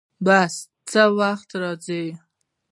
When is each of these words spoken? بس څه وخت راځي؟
بس 0.25 0.53
څه 0.89 1.03
وخت 1.19 1.49
راځي؟ 1.61 2.03